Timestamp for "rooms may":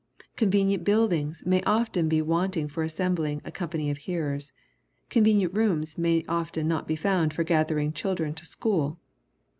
5.53-6.25